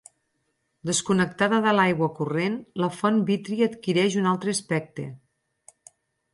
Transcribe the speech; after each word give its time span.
Desconnectada 0.89 1.59
de 1.65 1.73
l'aigua 1.75 2.09
corrent 2.21 2.57
la 2.85 2.91
font 3.03 3.21
vítria 3.29 3.69
adquireix 3.73 4.19
un 4.25 4.33
altre 4.33 4.57
aspecte. 4.59 5.09